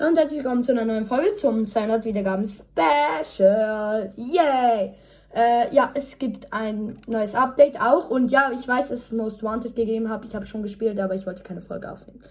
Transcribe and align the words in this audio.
Und 0.00 0.16
herzlich 0.16 0.42
willkommen 0.42 0.64
zu 0.64 0.72
einer 0.72 0.86
neuen 0.86 1.04
Folge 1.04 1.36
zum 1.36 1.66
200 1.66 2.06
Wiedergaben 2.06 2.46
Special. 2.46 4.14
Yay! 4.16 4.94
Äh, 5.34 5.74
ja, 5.74 5.90
es 5.92 6.16
gibt 6.16 6.50
ein 6.54 6.98
neues 7.06 7.34
Update 7.34 7.78
auch. 7.78 8.08
Und 8.08 8.30
ja, 8.30 8.50
ich 8.50 8.66
weiß, 8.66 8.88
dass 8.88 8.98
es 8.98 9.12
Most 9.12 9.42
Wanted 9.42 9.76
gegeben 9.76 10.08
hat. 10.08 10.24
Ich 10.24 10.34
habe 10.34 10.46
schon 10.46 10.62
gespielt, 10.62 10.98
aber 10.98 11.14
ich 11.16 11.26
wollte 11.26 11.42
keine 11.42 11.60
Folge 11.60 11.92
aufnehmen. 11.92 12.22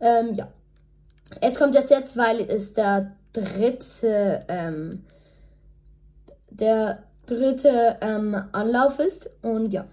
Ähm, 0.00 0.36
ja. 0.36 0.48
Es 1.42 1.56
kommt 1.58 1.74
jetzt 1.74 1.90
jetzt, 1.90 2.16
weil 2.16 2.40
es 2.40 2.72
der 2.72 3.12
dritte, 3.34 4.46
ähm, 4.48 5.04
der 6.48 7.02
dritte 7.26 7.98
ähm, 8.00 8.42
Anlauf 8.52 9.00
ist. 9.00 9.28
Und 9.42 9.74
ja, 9.74 9.84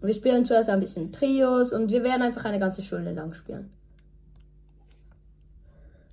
wir 0.00 0.14
spielen 0.14 0.44
zuerst 0.44 0.68
ein 0.68 0.80
bisschen 0.80 1.12
Trios 1.12 1.72
und 1.72 1.92
wir 1.92 2.02
werden 2.02 2.22
einfach 2.22 2.44
eine 2.44 2.58
ganze 2.58 2.82
Stunde 2.82 3.12
lang 3.12 3.34
spielen. 3.34 3.70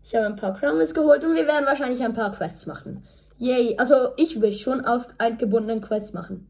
Ich 0.08 0.16
habe 0.16 0.26
ein 0.26 0.38
paar 0.38 0.54
Crowns 0.54 0.94
geholt 0.94 1.26
und 1.26 1.36
wir 1.36 1.46
werden 1.48 1.66
wahrscheinlich 1.66 2.02
ein 2.02 2.14
paar 2.14 2.32
Quests 2.32 2.66
machen. 2.66 3.04
Yay. 3.36 3.78
Also 3.78 4.14
ich 4.16 4.40
will 4.40 4.54
schon 4.54 4.86
auf 4.86 5.06
eingebundenen 5.18 5.82
Quests 5.82 6.14
machen. 6.14 6.48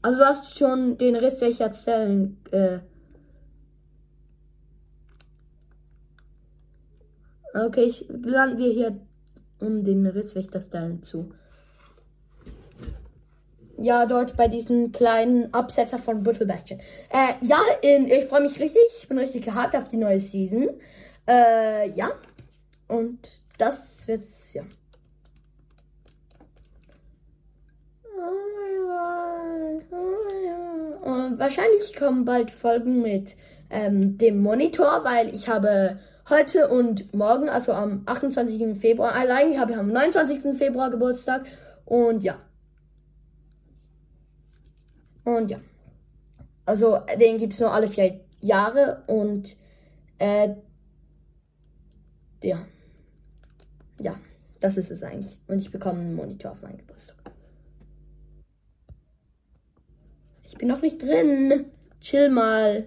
Also 0.00 0.18
du 0.18 0.24
hast 0.24 0.56
schon 0.56 0.96
den 0.96 1.16
Rest 1.16 1.40
welcher 1.40 1.72
Zellen 1.72 2.40
äh 2.52 2.78
Okay, 7.52 7.82
ich 7.82 8.06
landen 8.08 8.58
wir 8.58 8.70
hier 8.70 9.00
um 9.58 9.82
den 9.82 10.06
Risswächterstellen 10.06 11.02
zu. 11.02 11.34
Ja, 13.82 14.06
dort 14.06 14.36
bei 14.36 14.46
diesen 14.46 14.92
kleinen 14.92 15.52
Absetzer 15.52 15.98
von 15.98 16.22
Brittle 16.22 16.46
Bastion. 16.46 16.78
Äh, 17.10 17.34
ja, 17.44 17.58
in, 17.80 18.06
ich 18.06 18.26
freue 18.26 18.42
mich 18.42 18.60
richtig. 18.60 18.82
Ich 19.00 19.08
bin 19.08 19.18
richtig 19.18 19.44
gehypt 19.44 19.74
auf 19.74 19.88
die 19.88 19.96
neue 19.96 20.20
Season. 20.20 20.68
Äh, 21.28 21.90
ja. 21.90 22.12
Und 22.86 23.18
das 23.58 24.06
wird's, 24.06 24.54
ja. 24.54 24.62
Und 31.00 31.40
wahrscheinlich 31.40 31.96
kommen 31.98 32.24
bald 32.24 32.52
Folgen 32.52 33.02
mit 33.02 33.34
ähm, 33.68 34.16
dem 34.16 34.40
Monitor, 34.40 35.02
weil 35.02 35.34
ich 35.34 35.48
habe 35.48 35.98
heute 36.30 36.68
und 36.68 37.12
morgen, 37.12 37.48
also 37.48 37.72
am 37.72 38.02
28. 38.06 38.78
Februar, 38.78 39.12
also 39.12 39.32
eigentlich 39.32 39.58
habe 39.58 39.72
ich 39.72 39.78
am 39.78 39.88
29. 39.88 40.56
Februar 40.56 40.90
Geburtstag. 40.90 41.46
Und 41.84 42.22
ja. 42.22 42.36
Und 45.24 45.50
ja. 45.50 45.60
Also 46.66 47.00
den 47.18 47.38
gibt 47.38 47.54
es 47.54 47.60
nur 47.60 47.72
alle 47.72 47.88
vier 47.88 48.20
Jahre 48.40 49.02
und 49.06 49.56
äh, 50.18 50.50
ja. 52.42 52.64
Ja, 54.00 54.16
das 54.60 54.76
ist 54.76 54.90
es 54.90 55.02
eigentlich. 55.02 55.38
Und 55.46 55.58
ich 55.58 55.70
bekomme 55.70 56.00
einen 56.00 56.14
Monitor 56.14 56.52
auf 56.52 56.62
meinen 56.62 56.78
Geburtstag. 56.78 57.16
Ich 60.44 60.56
bin 60.58 60.68
noch 60.68 60.82
nicht 60.82 61.00
drin. 61.02 61.66
Chill 62.00 62.28
mal. 62.28 62.86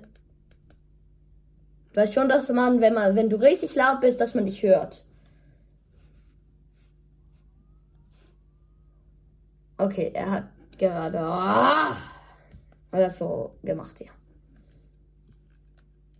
Du 1.94 2.02
weißt 2.02 2.14
schon, 2.14 2.30
dass 2.30 2.50
man, 2.50 2.82
wenn 2.82 2.94
man, 2.94 3.16
wenn 3.16 3.30
du 3.30 3.38
richtig 3.38 3.76
laut 3.76 4.02
bist, 4.02 4.20
dass 4.20 4.36
man 4.36 4.46
dich 4.46 4.62
hört. 4.62 5.06
Okay, 9.78 10.12
er 10.14 10.32
hat 10.32 10.44
gerade. 10.78 11.20
Oh, 11.20 12.15
hat 12.96 13.04
das 13.04 13.18
so 13.18 13.56
gemacht, 13.64 14.00
ja. 14.00 14.12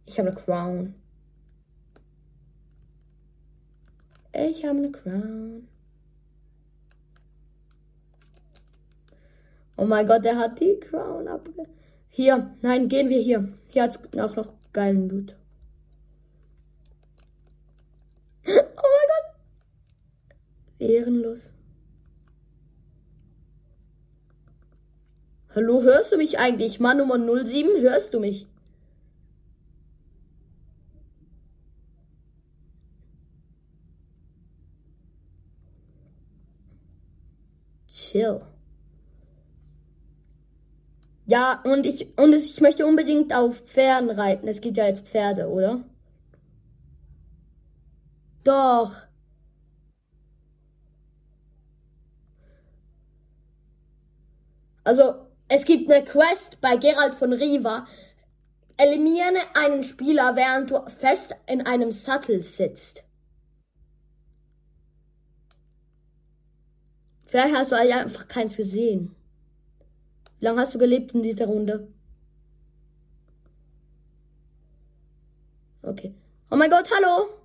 Ich 0.06 0.20
habe 0.20 0.30
eine 0.30 0.38
Crown. 0.38 0.96
Ich 4.34 4.66
habe 4.66 4.78
eine 4.78 4.92
Crown. 4.92 5.68
Oh 9.78 9.86
mein 9.86 10.08
Gott, 10.08 10.24
der 10.24 10.38
hat 10.38 10.60
die 10.60 10.80
Crown 10.80 11.28
abge... 11.28 11.68
Hier, 12.10 12.56
nein, 12.62 12.88
gehen 12.88 13.10
wir 13.10 13.20
hier. 13.20 13.54
Hier 13.68 13.84
hat 13.84 13.92
es 13.92 14.20
auch 14.20 14.36
noch 14.36 14.54
geilen 14.72 15.10
Loot. 15.10 15.36
oh 18.48 18.52
mein 18.52 19.10
Gott. 19.12 19.36
Ehrenlos. 20.80 21.50
Hallo, 25.56 25.82
hörst 25.82 26.12
du 26.12 26.18
mich 26.18 26.38
eigentlich? 26.38 26.80
Mann 26.80 26.98
Nummer 27.00 27.18
07, 27.18 27.82
hörst 27.82 28.14
du 28.14 28.20
mich? 28.20 28.46
Chill. 37.88 38.42
Ja, 41.28 41.62
und 41.66 41.86
ich, 41.86 42.08
und 42.18 42.34
ich 42.34 42.62
möchte 42.62 42.86
unbedingt 42.86 43.34
auf 43.34 43.60
Pferden 43.62 44.10
reiten. 44.10 44.48
Es 44.48 44.62
gibt 44.62 44.78
ja 44.78 44.86
jetzt 44.86 45.08
Pferde, 45.08 45.48
oder? 45.50 45.84
Doch. 48.46 48.96
Also, 54.86 55.25
es 55.48 55.66
gibt 55.66 55.92
eine 55.92 56.04
Quest 56.04 56.60
bei 56.62 56.76
Gerald 56.78 57.16
von 57.16 57.34
Riva. 57.34 57.88
Eliminiere 58.78 59.40
einen 59.56 59.84
Spieler, 59.84 60.36
während 60.36 60.72
du 60.72 60.90
fest 60.90 61.36
in 61.48 61.66
einem 61.66 61.92
Sattel 61.92 62.42
sitzt. 62.42 63.04
Vielleicht 67.26 67.56
hast 67.56 67.72
du 67.72 67.76
einfach 67.76 68.28
keins 68.28 68.58
gesehen. 68.58 69.16
Wie 70.40 70.46
lange 70.46 70.62
hast 70.62 70.76
du 70.76 70.80
gelebt 70.80 71.14
in 71.14 71.24
dieser 71.24 71.46
Runde? 71.46 71.88
Okay. 75.82 76.14
Oh 76.50 76.56
mein 76.56 76.70
Gott, 76.70 76.90
hallo! 76.92 77.45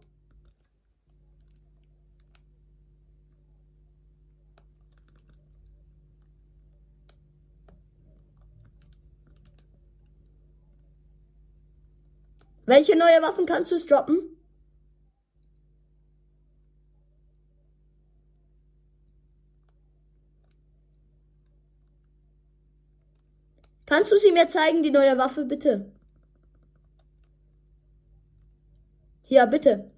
Welche 12.71 12.97
neue 12.97 13.21
Waffen 13.21 13.47
kannst 13.47 13.73
du 13.73 13.85
droppen? 13.85 14.37
Kannst 23.87 24.13
du 24.13 24.19
sie 24.19 24.31
mir 24.31 24.47
zeigen, 24.47 24.85
die 24.85 24.93
neue 24.93 25.19
Waffe, 25.19 25.45
bitte? 25.45 25.91
Ja, 29.27 29.47
bitte. 29.47 29.91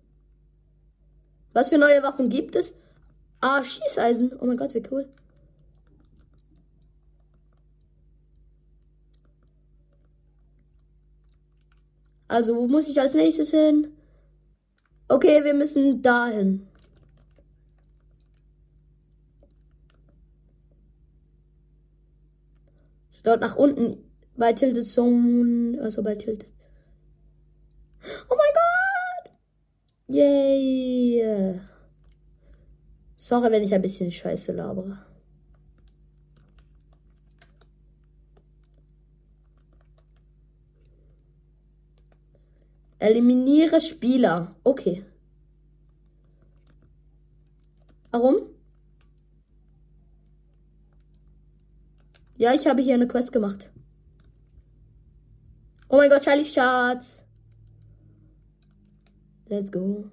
Was 1.53 1.69
für 1.69 1.77
neue 1.77 2.03
Waffen 2.03 2.31
gibt 2.31 2.56
es? 2.56 2.75
Ah, 3.43 3.62
Schießeisen. 3.62 4.32
Oh 4.41 4.47
mein 4.47 4.56
Gott, 4.56 4.72
wie 4.72 4.82
cool. 4.91 5.11
Also, 12.32 12.56
wo 12.56 12.66
muss 12.66 12.88
ich 12.88 12.98
als 12.98 13.12
nächstes 13.12 13.50
hin? 13.50 13.93
Okay, 15.06 15.44
wir 15.44 15.53
müssen 15.53 16.00
dahin. 16.00 16.66
Dort 23.22 23.43
nach 23.43 23.56
unten 23.56 23.98
bei 24.34 24.54
Tilted 24.54 24.87
Zone. 24.87 25.78
Also 25.82 26.03
bei 26.03 26.15
Tilted. 26.15 26.48
Oh 28.31 28.34
mein 28.34 28.54
Gott! 28.54 29.32
Yay! 30.06 31.61
Sorry, 33.17 33.52
wenn 33.52 33.62
ich 33.62 33.75
ein 33.75 33.82
bisschen 33.82 34.11
Scheiße 34.11 34.52
labere. 34.52 35.05
Eliminiere 43.02 43.81
Spieler. 43.81 44.54
Okay. 44.62 45.04
Warum? 48.12 48.37
Ja, 52.37 52.54
ich 52.54 52.64
habe 52.69 52.81
hier 52.81 52.94
eine 52.94 53.08
Quest 53.08 53.32
gemacht. 53.32 53.72
Oh 55.88 55.96
mein 55.96 56.10
Gott, 56.10 56.22
Charlie 56.22 56.44
Schatz. 56.44 57.25
Let's 59.46 59.72
go. 59.72 60.08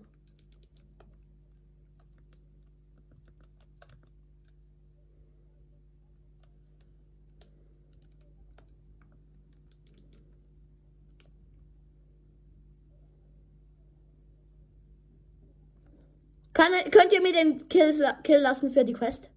Kann, 16.60 16.74
könnt 16.92 17.14
ihr 17.14 17.22
mir 17.22 17.32
den 17.32 17.70
Kill, 17.70 17.94
Kill 18.22 18.42
lassen 18.42 18.70
für 18.70 18.84
die 18.84 18.92
Quest? 18.92 19.30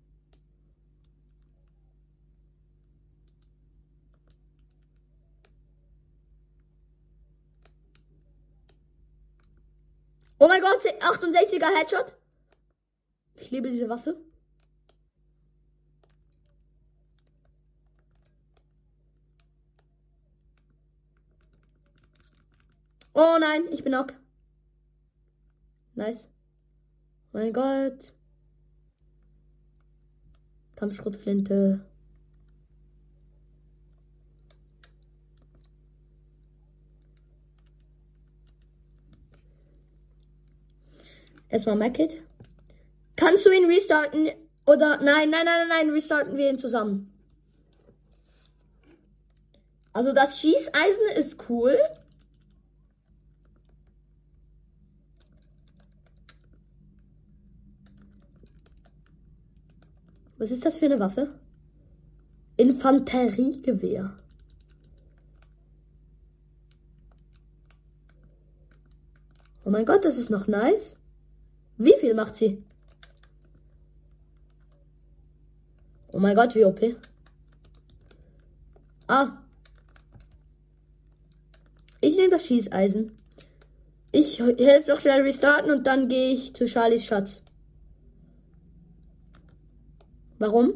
Oh 10.40 10.48
mein 10.48 10.60
Gott, 10.60 10.80
68er 10.80 11.78
Headshot. 11.78 12.12
Ich 13.36 13.52
liebe 13.52 13.70
diese 13.70 13.88
Waffe. 13.88 14.20
Oh 23.14 23.36
nein, 23.38 23.68
ich 23.70 23.84
bin 23.84 23.92
knock. 23.92 24.14
Nice. 25.94 26.31
Mein 27.32 27.52
Gott. 27.52 28.12
Kampfschrotflinte. 30.76 31.80
Erstmal 41.48 41.76
Mackit. 41.76 42.22
Kannst 43.16 43.46
du 43.46 43.50
ihn 43.50 43.66
restarten? 43.66 44.30
Oder 44.66 44.98
nein, 44.98 45.30
nein, 45.30 45.44
nein, 45.44 45.44
nein, 45.44 45.68
nein, 45.68 45.90
restarten 45.90 46.36
wir 46.36 46.50
ihn 46.50 46.58
zusammen. 46.58 47.12
Also 49.92 50.12
das 50.12 50.40
Schießeisen 50.40 51.16
ist 51.16 51.48
cool. 51.48 51.78
Was 60.42 60.50
ist 60.50 60.64
das 60.64 60.76
für 60.76 60.86
eine 60.86 60.98
Waffe? 60.98 61.38
Infanteriegewehr. 62.56 64.12
Oh 69.64 69.70
mein 69.70 69.86
Gott, 69.86 70.04
das 70.04 70.18
ist 70.18 70.30
noch 70.30 70.48
nice. 70.48 70.96
Wie 71.76 71.94
viel 71.96 72.14
macht 72.14 72.34
sie? 72.34 72.60
Oh 76.08 76.18
mein 76.18 76.34
Gott, 76.34 76.56
wie 76.56 76.64
OP. 76.64 76.80
Ah. 79.06 79.38
Ich 82.00 82.16
nehme 82.16 82.30
das 82.30 82.46
Schießeisen. 82.46 83.16
Ich 84.10 84.40
helfe 84.40 84.90
noch 84.90 84.98
schnell 84.98 85.22
restarten 85.22 85.70
und 85.70 85.86
dann 85.86 86.08
gehe 86.08 86.32
ich 86.32 86.52
zu 86.52 86.66
Charlies 86.66 87.04
Schatz. 87.04 87.44
Warum? 90.42 90.74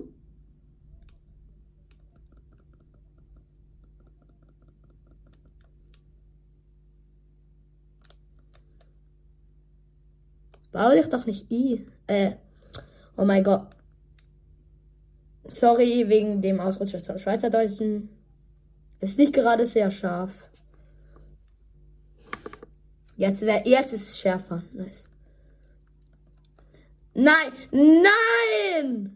Bau 10.71 10.93
dich 10.93 11.09
doch 11.09 11.27
nicht 11.27 11.51
i. 11.51 11.85
Äh. 12.07 12.37
Oh 13.17 13.25
mein 13.25 13.43
Gott. 13.43 13.67
Sorry 15.49 16.09
wegen 16.09 16.43
dem 16.43 16.61
Ausrutscher 16.61 17.03
zum 17.03 17.19
Schweizerdeutschen. 17.19 18.09
Ist 19.01 19.19
nicht 19.19 19.33
gerade 19.33 19.67
sehr 19.67 19.91
scharf. 19.91 20.49
Jetzt, 23.17 23.41
wär, 23.41 23.67
jetzt 23.67 23.93
ist 23.93 24.11
es 24.11 24.17
schärfer. 24.21 24.63
Nice. 24.73 25.09
Nein! 27.15 27.53
Nein! 27.73 29.16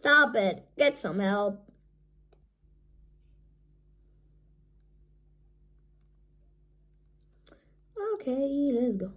Stop 0.00 0.34
it. 0.34 0.66
Get 0.78 0.98
some 0.98 1.18
help. 1.18 1.60
Okay, 8.14 8.72
let's 8.72 8.96
go. 8.96 9.12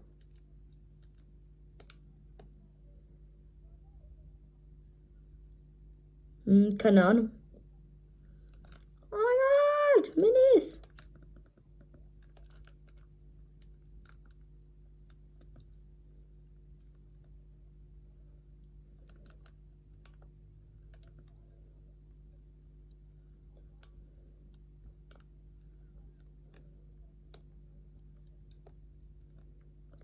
Mm, 6.46 6.72
hm, 6.72 6.78
keine. 6.78 7.32
Oh 9.10 9.16
mein 9.16 10.04
Gott, 10.04 10.18
Minis. 10.18 10.80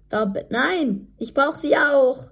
Da, 0.10 0.26
nein, 0.50 1.14
ich 1.18 1.34
brauche 1.34 1.58
sie 1.58 1.78
auch. 1.78 2.32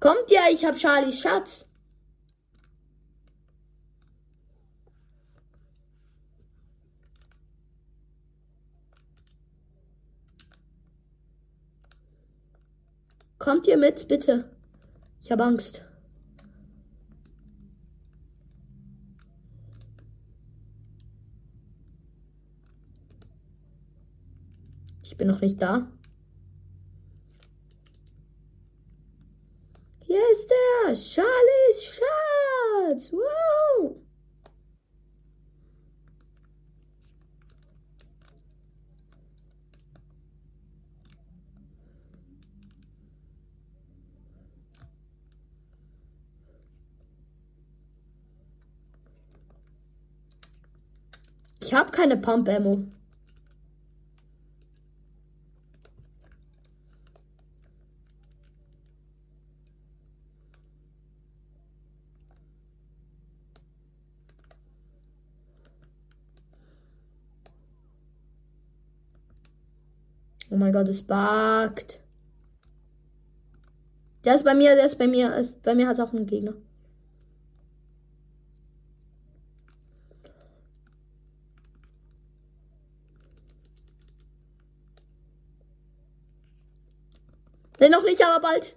Kommt 0.00 0.30
ja, 0.30 0.42
ich 0.50 0.64
hab 0.64 0.78
Charlies 0.78 1.20
Schatz. 1.20 1.66
Kommt 13.38 13.66
ihr 13.66 13.76
mit, 13.76 14.08
bitte? 14.08 14.50
Ich 15.20 15.30
habe 15.30 15.44
Angst. 15.44 15.82
Ich 25.16 25.18
bin 25.18 25.28
noch 25.28 25.40
nicht 25.40 25.62
da. 25.62 25.88
Hier 30.02 30.20
ist 30.30 30.52
er. 30.84 30.94
Charlies 30.94 31.84
Schatz. 31.86 33.12
Wow. 33.14 33.96
Ich 51.62 51.72
habe 51.72 51.90
keine 51.90 52.18
Pump 52.18 52.48
mein 70.66 70.72
Gott, 70.72 70.88
es 70.88 71.02
buggt. 71.02 72.00
Der 74.24 74.34
ist 74.34 74.44
bei 74.44 74.54
mir, 74.54 74.74
der 74.74 74.86
ist 74.86 74.98
bei 74.98 75.06
mir, 75.06 75.32
ist, 75.36 75.62
bei 75.62 75.76
mir 75.76 75.86
hat 75.86 75.94
es 75.94 76.00
auch 76.00 76.12
einen 76.12 76.26
Gegner. 76.26 76.54
Nee, 87.78 87.88
noch 87.88 88.02
nicht, 88.02 88.20
aber 88.24 88.40
bald. 88.40 88.76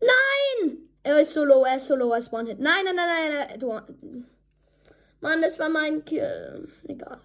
Nein! 0.00 0.78
Er 1.02 1.20
ist 1.20 1.34
so 1.34 1.44
low, 1.44 1.64
er 1.64 1.78
ist 1.78 1.88
so 1.88 1.96
low, 1.96 2.12
er 2.12 2.18
ist 2.18 2.32
One-Hit. 2.32 2.60
Nein, 2.60 2.84
nein, 2.84 2.94
nein, 2.94 3.08
nein, 3.08 3.48
nein. 3.48 3.58
Du, 3.58 3.72
Mann, 5.20 5.42
das 5.42 5.58
war 5.58 5.68
mein 5.68 6.04
Kill. 6.04 6.68
Egal. 6.86 7.20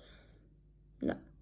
Nein. 1.01 1.32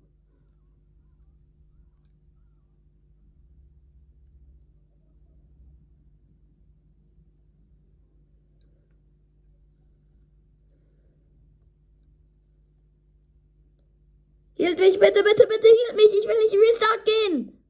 Hielt 14.61 14.77
mich, 14.77 14.99
bitte, 14.99 15.23
bitte, 15.23 15.47
bitte, 15.47 15.67
hielt 15.67 15.95
mich. 15.95 16.13
Ich 16.13 16.27
will 16.27 16.37
nicht 16.37 16.53
Restart 16.53 17.03
gehen. 17.03 17.63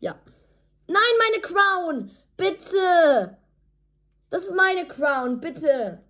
Ja. 0.00 0.18
Nein, 0.86 1.02
meine 1.18 1.42
Crown. 1.42 2.10
Bitte. 2.38 3.36
Das 4.30 4.44
ist 4.44 4.54
meine 4.54 4.88
Crown, 4.88 5.38
bitte. 5.38 6.02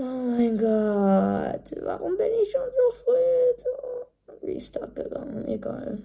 Oh 0.00 0.04
mein 0.04 0.56
Warum 1.76 2.16
bin 2.16 2.32
ich 2.42 2.50
schon 2.50 2.68
so 2.70 2.96
früh 3.04 3.56
zu 3.56 4.46
Restart 4.46 4.96
gegangen? 4.96 5.46
Egal. 5.48 6.02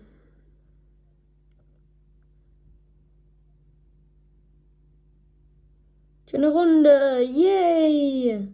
Schöne 6.29 6.51
Runde, 6.51 7.22
yay! 7.22 8.48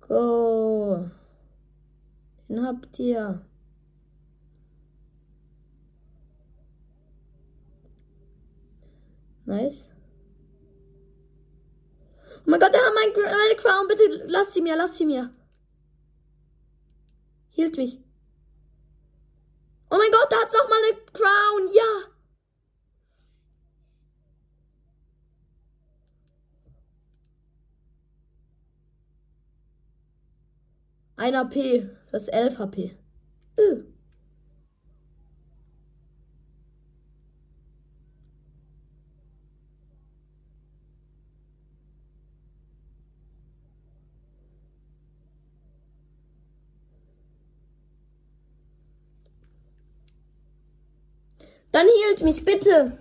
Go. 0.00 1.08
Den 2.48 2.66
habt 2.66 2.98
ihr. 2.98 3.44
Nice. 9.44 9.91
Oh 12.44 12.50
mein 12.50 12.60
Gott, 12.60 12.74
er 12.74 12.80
hat 12.80 12.94
mein, 12.94 13.12
meine 13.14 13.56
Crown. 13.56 13.88
Bitte 13.88 14.24
lasst 14.26 14.54
sie 14.54 14.60
mir, 14.60 14.76
lasst 14.76 14.96
sie 14.96 15.06
mir. 15.06 15.32
Hielt 17.50 17.76
mich. 17.76 18.00
Oh 19.90 19.96
mein 19.98 20.10
Gott, 20.10 20.26
da 20.30 20.36
hat's 20.36 20.52
noch 20.52 20.68
mal 20.68 20.78
eine 20.82 20.98
Crown. 21.12 21.68
Ja. 21.74 22.12
Ein 31.16 31.36
AP. 31.36 31.54
Das 32.10 32.22
ist 32.22 32.28
11 32.28 32.58
HP. 32.58 32.96
Uh. 33.56 33.91
Dann 51.72 51.86
hielt 51.86 52.22
mich 52.22 52.44
bitte. 52.44 52.92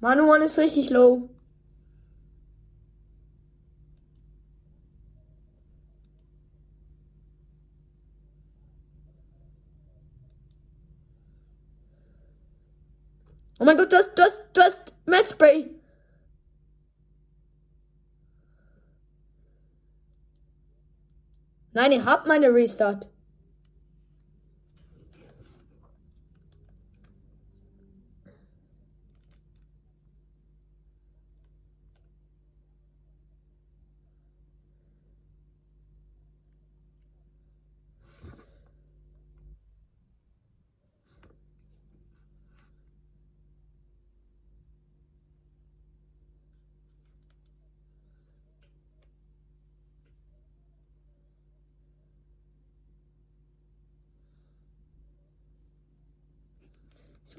Manuan 0.00 0.40
ist 0.40 0.58
richtig 0.58 0.88
low. 0.90 1.28
Oh 13.58 13.64
mein 13.66 13.76
Gott, 13.76 13.92
du 13.92 13.96
hast, 13.96 14.14
du 14.16 14.22
hast, 14.22 14.38
du 14.54 14.60
Matchspray. 15.10 15.68
Nein, 21.72 21.92
ihr 21.92 22.04
habt 22.06 22.26
meine 22.26 22.46
Restart. 22.54 23.09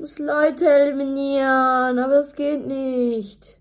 Muss 0.02 0.18
Leute 0.18 0.68
eliminieren, 0.68 2.00
aber 2.00 2.22
es 2.22 2.34
geht 2.34 2.66
nicht. 2.66 3.61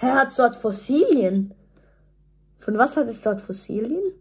Hä, 0.00 0.06
hat 0.06 0.38
dort 0.38 0.56
Fossilien? 0.56 1.54
Von 2.58 2.78
was 2.78 2.96
hat 2.96 3.08
es 3.08 3.22
dort 3.22 3.40
Fossilien? 3.40 4.12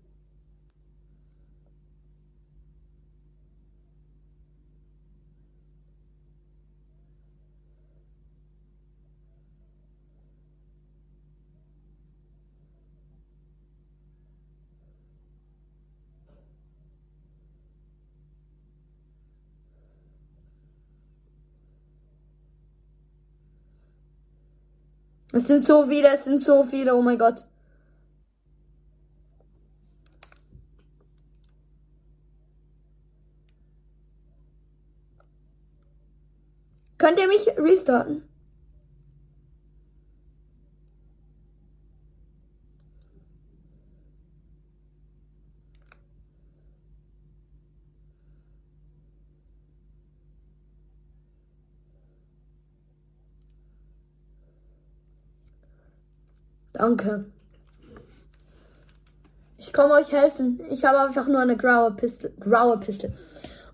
Es 25.37 25.45
sind 25.45 25.63
so 25.63 25.85
viele, 25.85 26.07
es 26.11 26.23
sind 26.23 26.43
so 26.43 26.63
viele, 26.63 26.95
oh 26.95 27.01
mein 27.03 27.19
Gott. 27.19 27.45
Könnt 36.97 37.19
ihr 37.19 37.27
mich 37.27 37.47
restarten? 37.55 38.23
Danke. 56.77 57.25
Ich 59.57 59.73
komme 59.73 59.95
euch 59.95 60.11
helfen. 60.11 60.61
Ich 60.69 60.85
habe 60.85 60.99
einfach 60.99 61.25
nur 61.25 61.39
eine 61.39 61.57
graue 61.57 61.91
Pistole. 61.95 62.33
Graue 62.39 62.77
Pistole. 62.77 63.13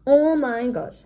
Oh 0.06 0.38
mein 0.40 0.74
Gott. 0.74 1.04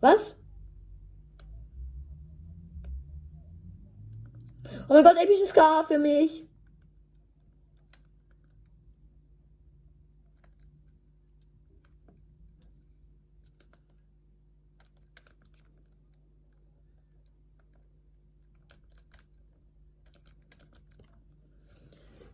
Was? 0.00 0.34
Oh 4.88 4.94
mein 4.94 5.04
Gott, 5.04 5.16
episches 5.16 5.52
K 5.52 5.84
für 5.84 5.98
mich. 5.98 6.46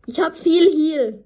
Ich 0.07 0.21
hab 0.21 0.37
viel 0.37 0.69
Heal. 0.71 1.25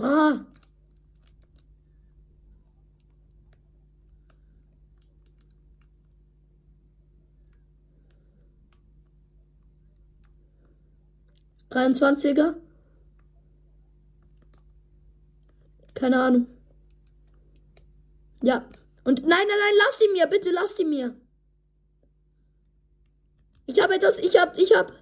Ah. 0.00 0.44
Dreiundzwanziger. 11.70 12.56
Keine 15.94 16.22
Ahnung. 16.22 16.46
Ja. 18.42 18.64
Und 19.04 19.20
nein, 19.20 19.28
nein, 19.28 19.46
nein, 19.48 19.74
lass 19.78 19.98
die 19.98 20.12
mir, 20.12 20.26
bitte 20.26 20.50
lass 20.52 20.74
die 20.76 20.84
mir. 20.84 21.14
Ich 23.66 23.82
habe 23.82 23.94
etwas, 23.96 24.18
ich 24.18 24.38
hab, 24.38 24.56
ich 24.56 24.74
hab. 24.74 24.92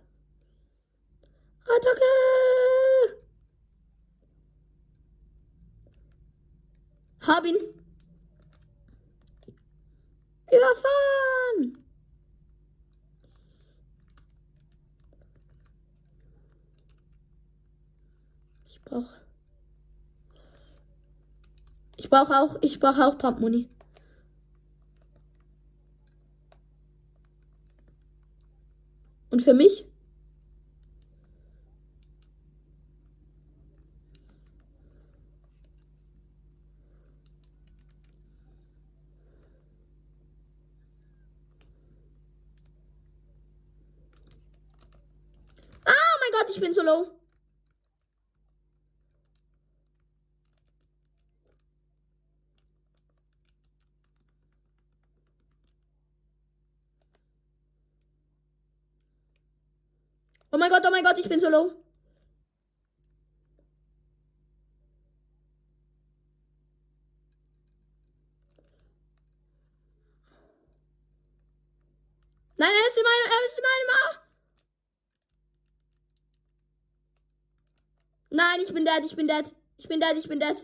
Attacke! 1.64 2.65
Hab 7.26 7.44
ihn. 7.44 7.56
Überfahren! 10.46 11.84
Ich 18.68 18.80
brauche. 18.82 19.08
Ich 21.96 22.08
brauche 22.08 22.32
auch, 22.38 22.56
ich 22.60 22.78
brauche 22.78 23.04
auch 23.06 23.18
Pump 23.18 23.40
Money. 23.40 23.68
Und 29.30 29.42
für 29.42 29.52
mich? 29.54 29.84
Ah, 45.84 45.92
mein 46.20 46.32
Gott, 46.46 46.54
ich 46.54 46.60
bin 46.60 46.72
so 46.72 46.82
low. 46.82 47.10
Oh 60.52 60.58
mein 60.58 60.70
Gott, 60.70 60.82
oh 60.86 60.90
mein 60.90 61.02
Gott, 61.02 61.18
ich 61.18 61.28
bin 61.28 61.40
so 61.40 61.48
low. 61.48 61.72
Nein, 72.58 72.70
er 72.72 72.88
ist 72.88 72.96
in 72.96 73.02
meinem, 73.02 73.32
er 73.32 73.46
ist 73.46 73.58
in 73.58 73.64
meinem. 73.64 73.86
Ah. 74.00 74.26
Nein, 78.56 78.64
ich 78.66 78.72
bin 78.72 78.86
dead, 78.86 79.04
ich 79.04 79.14
bin 79.14 79.28
dead. 79.28 79.54
Ich 79.76 79.86
bin 79.86 80.00
dead, 80.00 80.16
ich 80.16 80.28
bin 80.28 80.40
dead. 80.40 80.56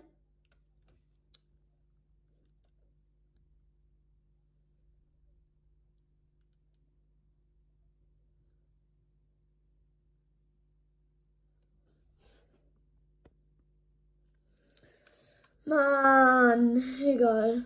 Mann, 15.67 16.83
egal. 17.03 17.65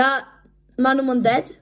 Ja, 0.00 0.26
Manu 0.78 1.02
und 1.12 1.22
Dad. 1.22 1.52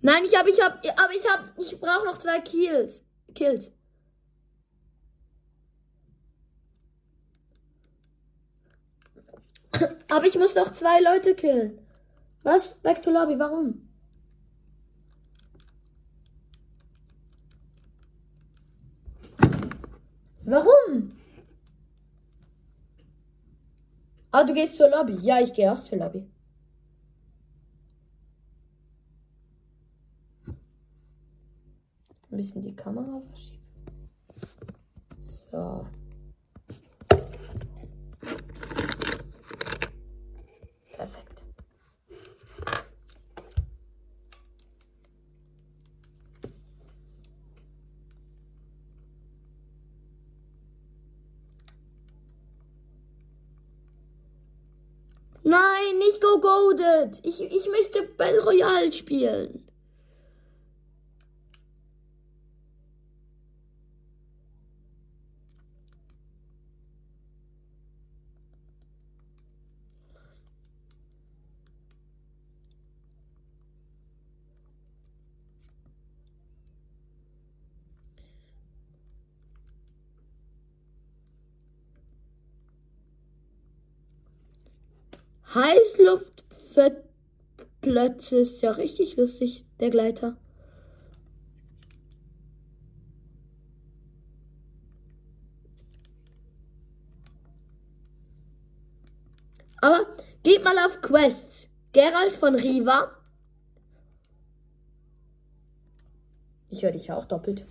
Nein, 0.00 0.24
ich 0.24 0.34
habe, 0.34 0.48
ich 0.48 0.62
habe, 0.62 0.78
aber 0.96 1.12
ich 1.12 1.30
habe, 1.30 1.50
ich 1.58 1.78
brauche 1.78 2.06
noch 2.06 2.16
zwei 2.18 2.40
Kills. 2.40 3.03
Kills. 3.34 3.72
Aber 10.10 10.26
ich 10.26 10.36
muss 10.36 10.54
noch 10.54 10.72
zwei 10.72 11.00
Leute 11.00 11.34
killen. 11.34 11.78
Was? 12.42 12.74
Back 12.82 13.02
to 13.02 13.10
Lobby, 13.10 13.38
warum? 13.38 13.88
Warum? 20.44 21.12
Ah, 24.30 24.44
du 24.44 24.52
gehst 24.52 24.76
zur 24.76 24.90
Lobby. 24.90 25.14
Ja, 25.22 25.40
ich 25.40 25.52
gehe 25.54 25.72
auch 25.72 25.80
zur 25.80 25.98
Lobby. 25.98 26.28
Ein 32.34 32.38
bisschen 32.38 32.62
die 32.62 32.74
Kamera 32.74 33.20
verschieben. 33.20 33.62
So. 35.52 35.86
Perfekt. 40.96 41.44
Nein, 55.44 55.98
nicht 55.98 56.20
Go 56.20 56.40
Golded. 56.40 57.20
Ich, 57.24 57.40
ich 57.40 57.68
möchte 57.70 58.02
Bell 58.02 58.40
Royale 58.40 58.90
spielen. 58.90 59.63
Heißluftplätze 85.54 88.38
ist 88.38 88.62
ja 88.62 88.72
richtig 88.72 89.16
lustig, 89.16 89.66
der 89.78 89.90
Gleiter. 89.90 90.36
Aber 99.80 100.00
geht 100.42 100.64
mal 100.64 100.76
auf 100.78 101.00
Quests. 101.02 101.68
Gerald 101.92 102.34
von 102.34 102.56
Riva. 102.56 103.12
Ich 106.70 106.82
höre 106.82 106.90
dich 106.90 107.06
ja 107.08 107.16
auch 107.16 107.26
doppelt. 107.26 107.64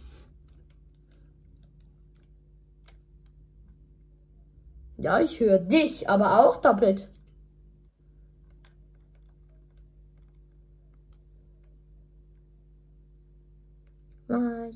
Ja, 4.95 5.19
ich 5.19 5.41
höre 5.41 5.57
dich, 5.57 6.07
aber 6.07 6.45
auch 6.45 6.57
doppelt. 6.57 7.09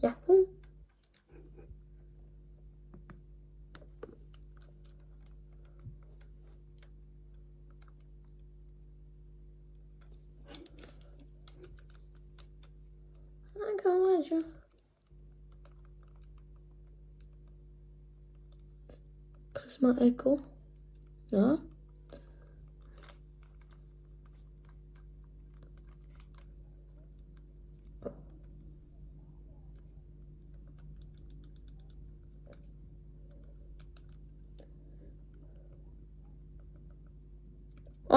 Ah, 0.03 0.07
ja. 0.07 0.15
Hm. 0.27 0.45
Ah, 13.59 14.43
Prisma 19.53 19.95
Echo. 19.99 20.37
Ja. 21.31 21.57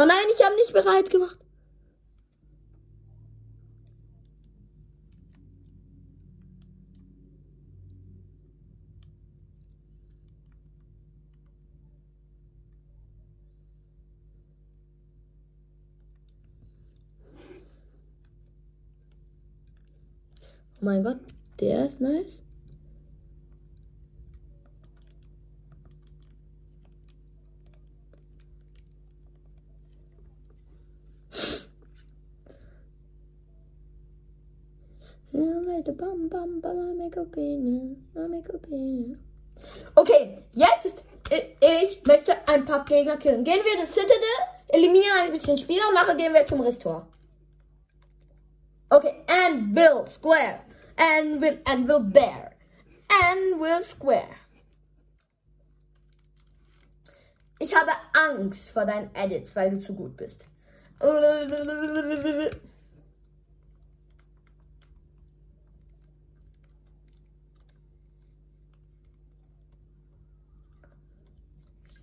Oh 0.00 0.06
nein, 0.06 0.16
ich 0.32 0.42
habe 0.42 0.54
nicht 0.54 0.72
bereit 0.72 1.10
gemacht. 1.10 1.36
Oh 20.80 20.84
mein 20.86 21.04
Gott, 21.04 21.18
der 21.60 21.84
ist 21.84 22.00
nice. 22.00 22.42
Okay, 39.95 40.38
jetzt 40.53 40.87
ist. 40.87 41.05
Ich 41.61 42.03
möchte 42.07 42.35
ein 42.49 42.64
paar 42.64 42.85
Gegner 42.85 43.16
killen. 43.16 43.45
Gehen 43.45 43.61
wir 43.62 43.81
das 43.81 43.93
Citadel, 43.95 44.16
eliminieren 44.69 45.19
ein 45.23 45.31
bisschen 45.31 45.57
Spieler 45.57 45.87
und 45.88 45.95
nachher 45.95 46.16
gehen 46.16 46.35
wir 46.35 46.45
zum 46.45 46.61
Restore. 46.61 47.07
Okay, 48.88 49.14
Anvil 49.29 50.09
Square. 50.09 50.61
Anvil, 50.97 51.61
Anvil 51.64 52.01
Bear. 52.01 52.51
Anvil 53.31 53.85
Square. 53.85 54.29
Ich 57.61 57.75
habe 57.75 57.93
Angst 58.29 58.71
vor 58.71 58.85
deinen 58.85 59.14
Edits, 59.14 59.55
weil 59.55 59.71
du 59.71 59.79
zu 59.79 59.95
gut 59.95 60.16
bist. 60.16 60.45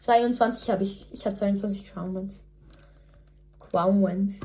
Zweiundzwanzig 0.07 0.69
habe 0.69 0.85
ich. 0.85 1.05
Ich 1.11 1.25
habe 1.25 1.35
22 1.35 1.91
Crown 1.91 2.15
Wins. 2.15 2.45
Crown 3.59 4.01
Wins. 4.01 4.39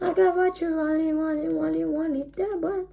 I 0.00 0.12
got 0.14 0.36
what 0.36 0.60
you 0.60 0.68
really, 0.68 1.12
really, 1.12 1.48
really 1.48 1.84
wanted 1.84 2.32
that, 2.36 2.60
but. 2.60 2.86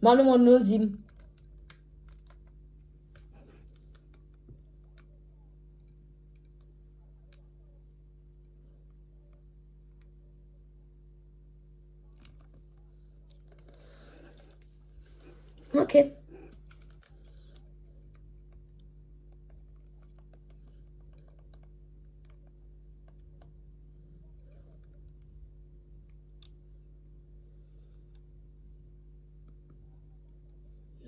Mal 0.00 0.16
Nummer 0.16 0.64
07. 0.64 0.98
Okay. 15.74 16.19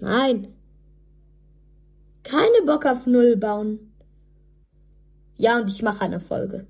Nein. 0.02 0.52
Keine 2.24 2.62
Bock 2.66 2.84
auf 2.86 3.06
Null 3.06 3.36
bauen. 3.36 3.92
Ja, 5.36 5.60
und 5.60 5.70
ich 5.70 5.80
mache 5.80 6.00
eine 6.02 6.18
Folge. 6.18 6.66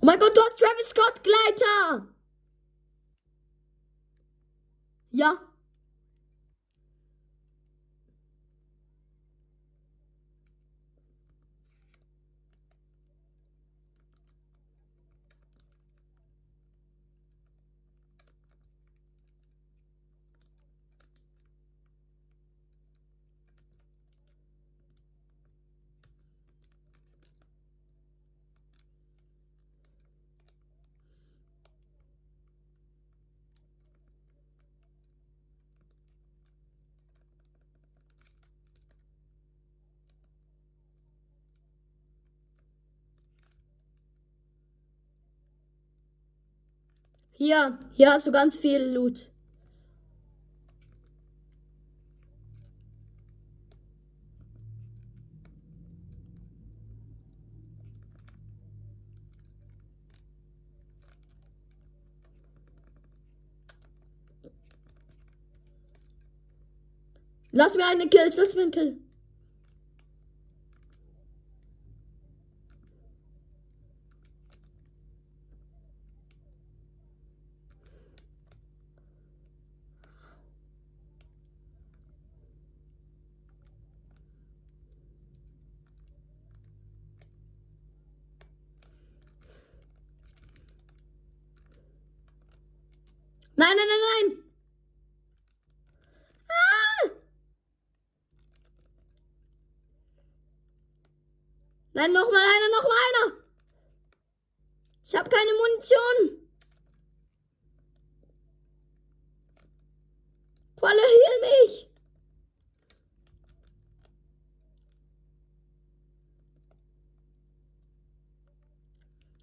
Oh 0.00 0.06
mein 0.06 0.18
Gott, 0.18 0.34
du 0.34 0.40
hast 0.40 0.58
Travis 0.58 0.88
Scott 0.88 1.22
Gleiter! 1.22 2.08
Ja. 5.10 5.47
Hier, 47.38 47.78
hier 47.92 48.10
hast 48.10 48.26
du 48.26 48.32
ganz 48.32 48.56
viel 48.56 48.82
Loot. 48.82 49.30
Lass 67.52 67.76
mir 67.76 67.86
einen 67.86 68.10
Kill, 68.10 68.32
lass 68.36 68.54
mir 68.56 68.62
einen 68.62 68.70
Kill. 68.72 69.07
Nein, 93.58 93.76
nein, 93.76 93.88
nein, 93.88 94.02
nein. 94.08 94.44
Ah! 96.48 97.10
Nein, 101.92 102.12
noch 102.12 102.30
mal 102.30 102.38
einer, 102.38 102.68
noch 102.76 102.84
mal 102.84 102.98
einer. 103.08 103.36
Ich 105.04 105.16
habe 105.16 105.28
keine 105.28 105.52
Munition. 105.54 106.48
Qualle, 110.76 111.02
heal 111.02 111.40
mich. 111.40 111.88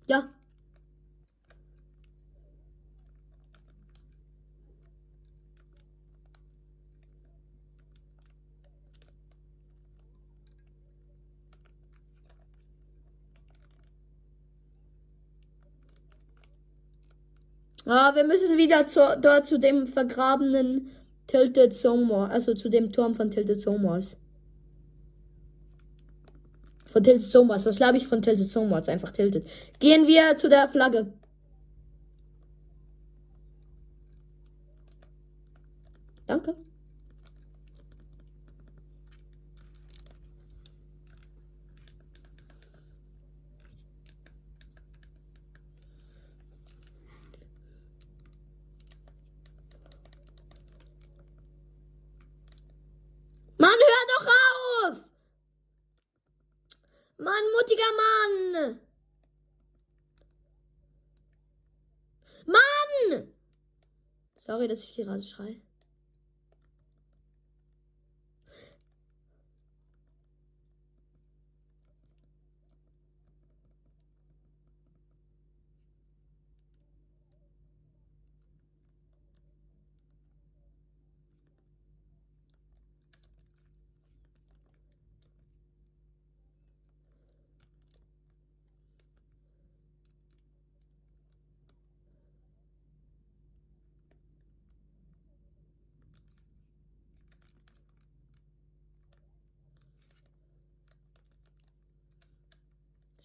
Ja. 0.08 0.30
Ah, 17.86 18.16
wir 18.16 18.24
müssen 18.24 18.58
wieder 18.58 18.88
zu, 18.88 19.00
dort 19.22 19.46
zu 19.46 19.60
dem 19.60 19.86
vergrabenen 19.86 20.90
Tilted 21.28 21.74
Somor, 21.74 22.30
also 22.32 22.54
zu 22.56 22.68
dem 22.70 22.92
Turm 22.92 23.14
von 23.14 23.30
Tilted 23.30 23.62
Somors. 23.62 24.18
Von 26.86 27.04
Tilted 27.04 27.32
Somors, 27.32 27.64
das 27.64 27.76
glaube 27.76 27.98
ich 27.98 28.08
von 28.08 28.22
Tilted 28.24 28.50
Somors, 28.50 28.90
einfach 28.90 29.12
Tilted. 29.12 29.48
Gehen 29.80 30.08
wir 30.08 30.36
zu 30.38 30.50
der 30.50 30.68
Flagge. 30.68 31.14
Danke. 36.28 36.56
Mann, 53.58 53.72
hör 53.72 54.06
doch 54.14 54.28
auf! 54.92 55.10
Mann, 57.18 57.35
mutiger 57.54 57.92
Mann! 57.98 58.80
Mann! 62.46 63.34
Sorry, 64.38 64.68
dass 64.68 64.84
ich 64.84 64.96
gerade 64.96 65.24
schreie. 65.24 65.60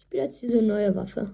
spiele 0.11 0.23
jetzt 0.23 0.41
diese 0.41 0.61
neue 0.61 0.93
Waffe. 0.93 1.29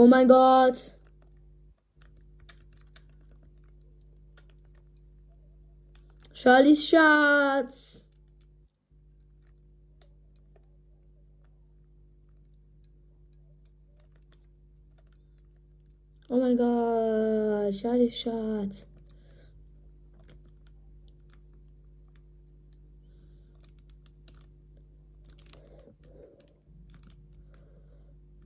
Oh 0.00 0.06
mein 0.06 0.28
Gott. 0.28 0.94
Charlies 6.32 6.86
Schatz. 6.88 8.04
Oh 16.28 16.36
mein 16.36 16.56
Gott, 16.56 17.74
Charlies 17.74 18.20
Schatz. 18.20 18.86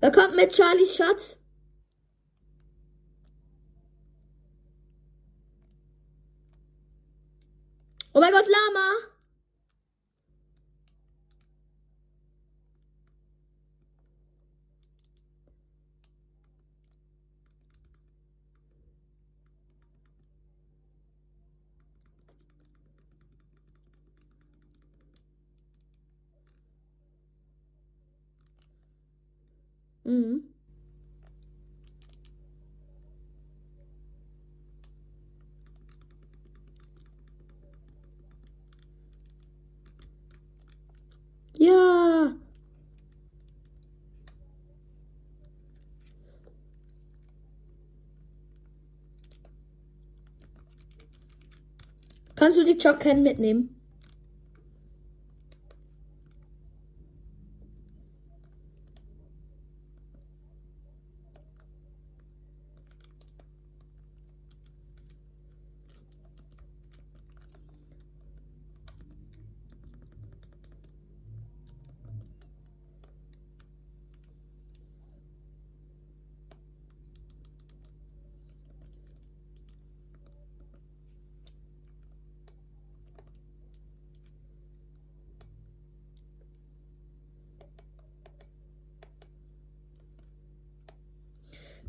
Wer 0.01 0.11
kommt 0.11 0.35
mit 0.35 0.57
Charlies 0.57 0.97
Schatz? 0.97 1.42
Oh 8.15 8.21
mein 8.21 8.33
Gott, 8.33 8.47
Lama! 8.47 9.13
Mhm. 30.05 30.52
Kannst 52.43 52.59
du 52.59 52.65
die 52.65 52.77
Chocken 52.77 53.23
mitnehmen? 53.23 53.82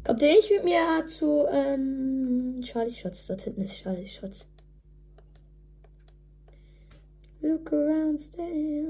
Kommt 0.05 0.21
ihr 0.21 0.33
nicht 0.33 0.51
mit 0.51 0.65
mir 0.65 1.05
zu 1.05 1.45
ähm, 1.49 2.59
Charlie 2.61 2.91
Shots? 2.91 3.27
Dort 3.27 3.43
hinten 3.43 3.61
ist 3.61 3.77
Charlie 3.77 4.05
Shots. 4.05 4.47
Look 7.39 7.71
around, 7.71 8.19
stay. 8.19 8.85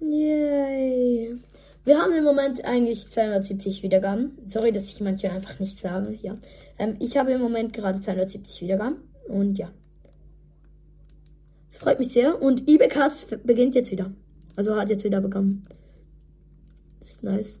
Yay. 0.00 1.36
Wir 1.84 1.98
haben 1.98 2.12
im 2.12 2.24
Moment 2.24 2.64
eigentlich 2.64 3.08
270 3.08 3.84
Wiedergaben. 3.84 4.36
Sorry, 4.46 4.72
dass 4.72 4.88
ich 4.88 5.00
manchmal 5.00 5.32
einfach 5.32 5.60
nicht 5.60 5.78
sage. 5.78 6.12
Ja. 6.20 6.34
Ähm, 6.76 6.96
ich 6.98 7.16
habe 7.16 7.32
im 7.32 7.40
Moment 7.40 7.72
gerade 7.72 8.00
270 8.00 8.62
Wiedergaben. 8.62 8.96
Und 9.28 9.58
ja. 9.58 9.70
Es 11.72 11.78
freut 11.78 11.98
mich 11.98 12.12
sehr. 12.12 12.40
Und 12.40 12.68
eBaycast 12.68 13.44
beginnt 13.46 13.74
jetzt 13.74 13.90
wieder. 13.90 14.12
Also 14.56 14.76
hat 14.76 14.90
jetzt 14.90 15.04
wieder 15.04 15.22
begonnen. 15.22 15.66
Ist 17.04 17.22
nice. 17.22 17.60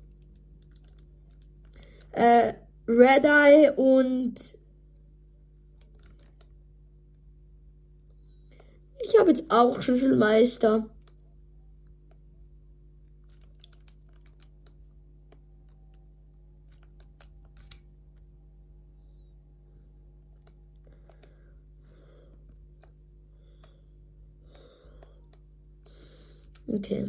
Äh, 2.12 2.52
Red 2.86 3.24
Eye 3.24 3.72
und 3.74 4.34
ich 9.02 9.18
habe 9.18 9.30
jetzt 9.30 9.44
auch 9.48 9.80
Schlüsselmeister. 9.80 10.90
Okay. 26.72 27.06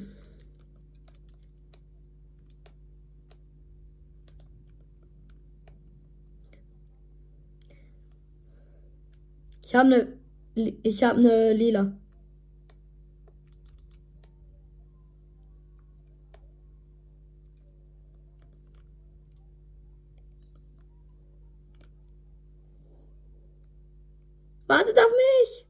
Ich 9.63 9.73
habe 9.73 9.88
eine 9.88 10.08
ich 10.84 11.04
habe 11.04 11.19
eine 11.19 11.54
lila. 11.54 11.93
Wartet 24.67 24.97
auf 24.99 25.12
mich. 25.12 25.65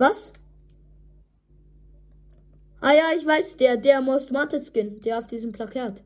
Was? 0.00 0.32
Ah 2.80 2.94
ja, 2.94 3.10
ich 3.14 3.26
weiß, 3.26 3.58
der, 3.58 3.76
der 3.76 4.00
Most 4.00 4.32
Wanted 4.32 4.62
Skin, 4.64 5.02
der 5.02 5.18
auf 5.18 5.28
diesem 5.28 5.52
Plakat. 5.52 6.02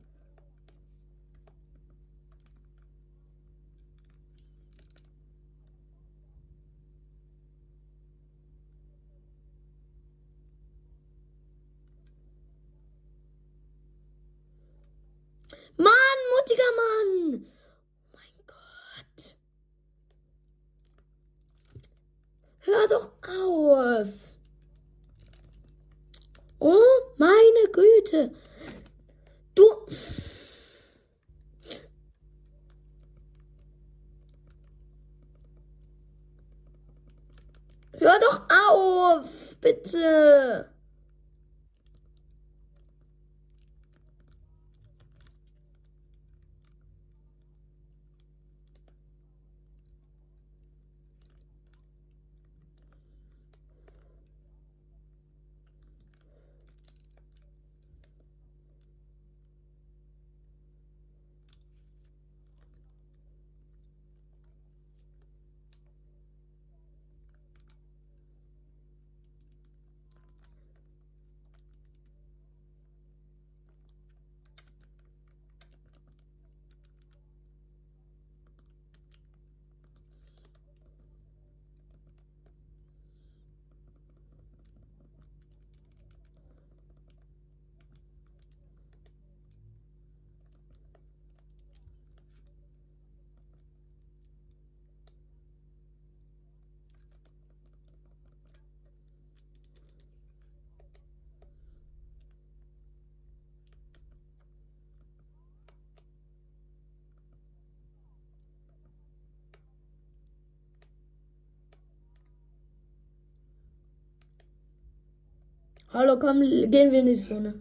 Hallo, 115.92 116.18
komm, 116.18 116.40
gehen 116.40 116.90
wir 116.90 117.00
in 117.00 117.06
die 117.06 117.14
Zone. 117.14 117.54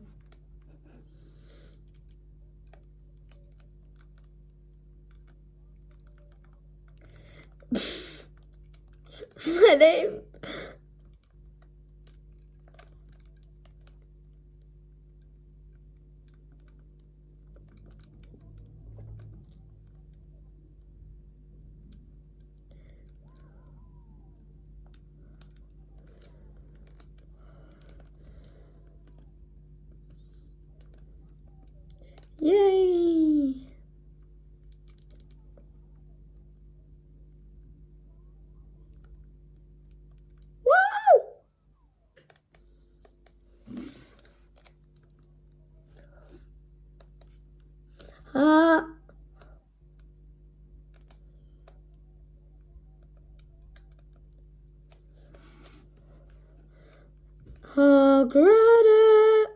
gerade. 58.28 59.54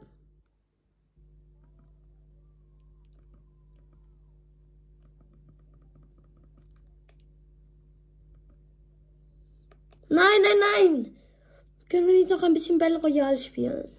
Nein, 10.10 10.42
nein, 10.42 10.60
nein. 10.60 11.16
Können 11.90 12.08
wir 12.08 12.14
nicht 12.14 12.30
noch 12.30 12.44
ein 12.44 12.54
bisschen 12.54 12.78
Battle 12.78 13.00
Royale 13.00 13.40
spielen? 13.40 13.90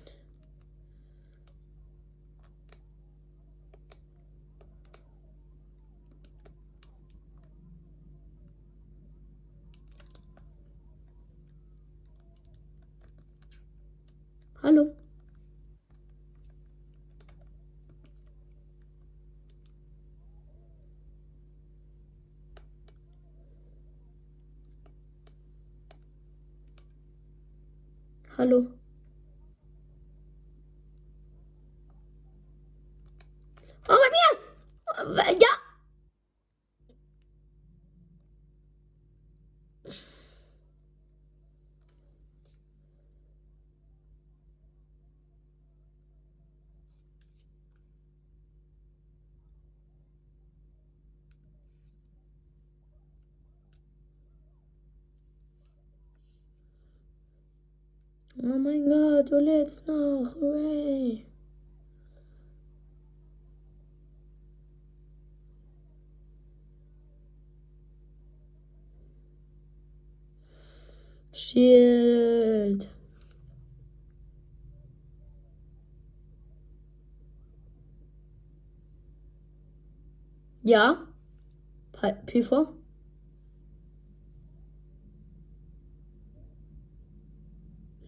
Hallo. 28.49 28.65
Oh, 33.91 33.97
bei 34.97 35.27
mir! 35.29 35.39
Ja! 35.39 35.49
Oh 58.51 58.57
mein 58.59 58.89
Gott, 58.89 59.31
du 59.31 59.39
lebst 59.39 59.87
noch. 59.87 60.35
Hooray. 60.41 61.27
Shit. 71.33 72.89
Ja? 80.63 80.97
Pfeffer? 82.27 82.78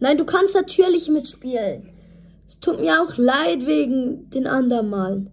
Nein, 0.01 0.17
du 0.17 0.25
kannst 0.25 0.55
natürlich 0.55 1.09
mitspielen. 1.09 1.93
Es 2.47 2.59
tut 2.59 2.79
mir 2.79 3.03
auch 3.03 3.17
leid 3.17 3.67
wegen 3.67 4.31
den 4.31 4.47
anderen 4.47 4.89
Mal. 4.89 5.27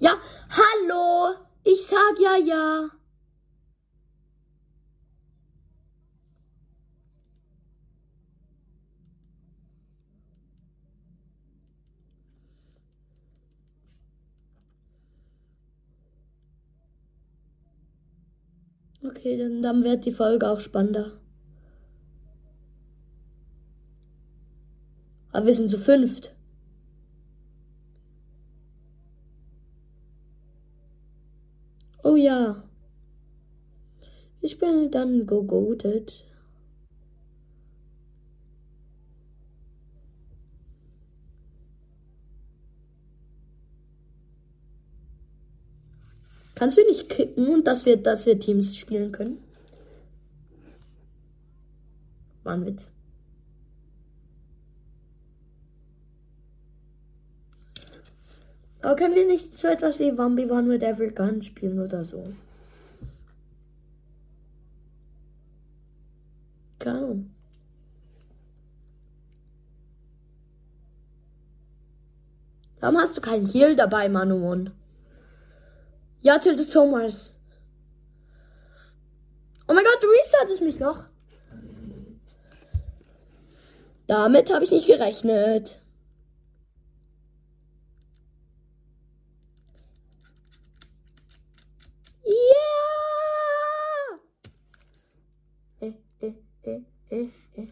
Ja, 0.00 0.18
hallo. 0.50 1.36
Ich 1.62 1.86
sag 1.86 2.18
ja, 2.20 2.36
ja. 2.36 2.88
Okay, 19.20 19.36
dann, 19.36 19.60
dann 19.60 19.84
wird 19.84 20.06
die 20.06 20.12
Folge 20.12 20.48
auch 20.48 20.60
spannender. 20.60 21.12
Aber 25.30 25.44
wir 25.44 25.52
sind 25.52 25.70
zu 25.70 25.78
fünft. 25.78 26.34
Oh 32.02 32.16
ja. 32.16 32.64
Ich 34.40 34.58
bin 34.58 34.90
dann 34.90 35.26
gegotet. 35.26 36.26
Kannst 46.60 46.76
du 46.76 46.82
nicht 46.84 47.08
kicken 47.08 47.48
und 47.48 47.66
dass 47.66 47.86
wir, 47.86 47.96
dass 47.96 48.26
wir 48.26 48.38
Teams 48.38 48.76
spielen 48.76 49.12
können? 49.12 49.42
War 52.42 52.52
ein 52.52 52.66
Witz. 52.66 52.90
Aber 58.82 58.94
können 58.94 59.14
wir 59.14 59.26
nicht 59.26 59.56
so 59.56 59.68
etwas 59.68 59.98
wie 60.00 60.18
Wambi 60.18 60.50
One 60.50 60.68
with 60.68 60.82
Every 60.82 61.08
Gun 61.08 61.42
spielen 61.42 61.80
oder 61.80 62.04
so? 62.04 62.30
Keine. 66.78 67.24
Warum 72.80 72.98
hast 72.98 73.16
du 73.16 73.22
keinen 73.22 73.46
Heal 73.46 73.76
dabei, 73.76 74.10
Manuon? 74.10 74.72
Ja, 76.22 76.38
Tilted 76.38 76.70
Thomas. 76.70 77.34
Oh 79.66 79.72
mein 79.72 79.84
Gott, 79.84 80.02
du 80.02 80.08
restartest 80.08 80.62
mich 80.62 80.78
noch. 80.78 81.06
Damit 84.06 84.52
habe 84.52 84.64
ich 84.64 84.70
nicht 84.70 84.86
gerechnet. 84.86 85.80
Ja! 92.24 92.32
Äh, 95.80 95.92
äh, 96.60 97.28
äh. 97.54 97.68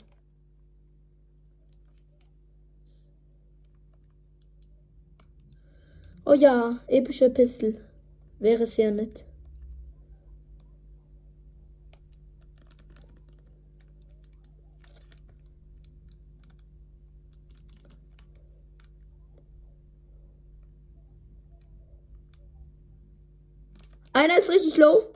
Oh 6.25 6.35
ja, 6.35 6.79
epische 6.87 7.29
Pistol. 7.31 7.88
Wäre 8.39 8.67
sehr 8.67 8.93
nett. 8.93 9.25
Einer 24.13 24.39
ist 24.39 24.51
richtig 24.51 24.77
low. 24.77 25.15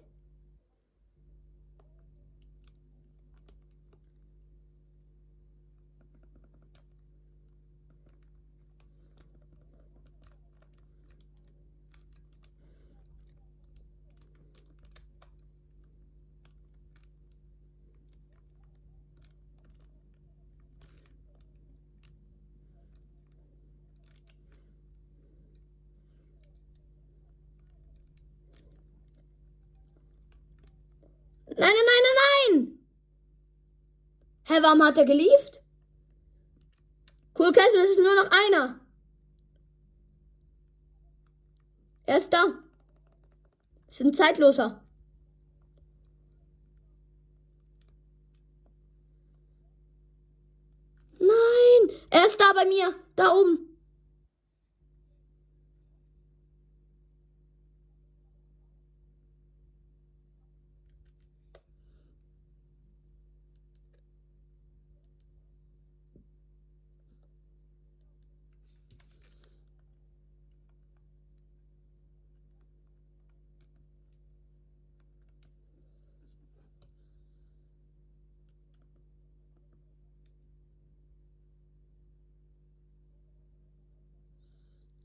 Nein, 31.59 31.71
nein, 31.71 31.85
nein, 31.87 32.03
nein, 32.03 32.65
nein! 32.65 32.79
Hä, 34.53 34.61
warum 34.63 34.83
hat 34.83 34.99
er 34.99 35.07
gelieft? 35.07 35.63
Cool 37.39 37.53
Castle, 37.53 37.83
es 37.85 37.91
ist 37.91 38.01
nur 38.01 38.15
noch 38.15 38.31
einer. 38.31 38.81
Er 42.05 42.19
ist 42.19 42.31
da. 42.31 42.45
Es 43.89 44.01
ist 44.01 44.07
ein 44.07 44.13
Zeitloser. 44.13 44.83
Nein, 51.19 51.97
er 52.11 52.27
ist 52.27 52.39
da 52.39 52.53
bei 52.53 52.67
mir, 52.67 52.95
da 53.17 53.33
oben. 53.33 53.72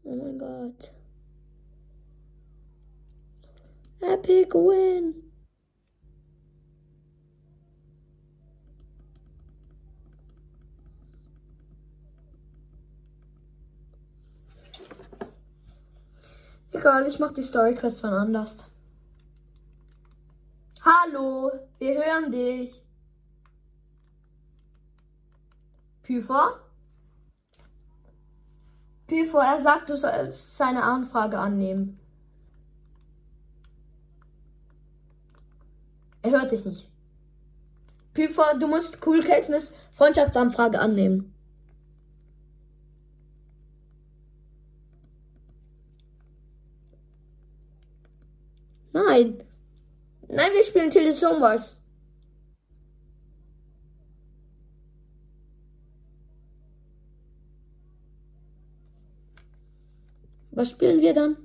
Oh 0.09 0.15
mein 0.15 0.39
Gott. 0.39 0.93
Epic 3.99 4.53
Win. 4.53 5.15
Egal, 16.71 17.05
ich 17.05 17.19
mach 17.19 17.31
die 17.31 17.41
Story 17.41 17.75
Quest 17.75 17.99
von 17.99 18.13
anders. 18.13 18.63
Hallo, 20.83 21.51
wir 21.79 21.95
hören 21.95 22.31
dich. 22.31 22.81
Pyfer? 26.03 26.66
Pyfer, 29.07 29.39
er 29.39 29.61
sagt, 29.61 29.89
du 29.89 29.95
sollst 29.95 30.57
seine 30.57 30.83
Anfrage 30.83 31.39
annehmen. 31.39 31.99
Er 36.21 36.31
hört 36.31 36.51
dich 36.51 36.65
nicht. 36.65 36.89
Pyfer, 38.13 38.57
du 38.59 38.67
musst 38.67 39.05
Cool 39.05 39.23
Case 39.23 39.49
Miss 39.49 39.71
Freundschaftsanfrage 39.93 40.79
annehmen. 40.79 41.33
Nein. 48.91 49.43
Nein, 50.27 50.51
wir 50.53 50.63
spielen 50.63 50.89
Telesom 50.89 51.39
Wars. 51.39 51.79
Was 60.57 60.71
spielen 60.71 61.01
wir 61.01 61.13
dann? 61.13 61.37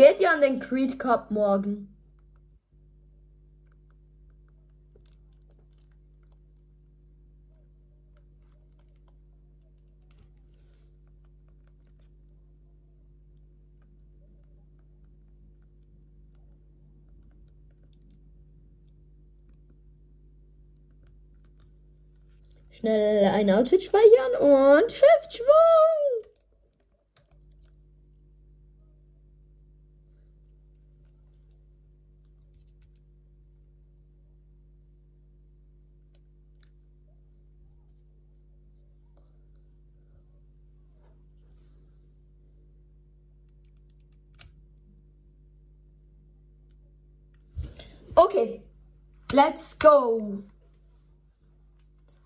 Geht 0.00 0.18
ihr 0.18 0.30
an 0.30 0.40
den 0.40 0.60
Creed 0.60 0.98
Cup 0.98 1.30
morgen? 1.30 1.94
Schnell 22.70 23.26
ein 23.34 23.50
Outfit 23.50 23.82
speichern 23.82 24.36
und 24.40 24.94
Hüftschwung. 24.94 25.99
Let's 49.40 49.72
go. 49.72 50.44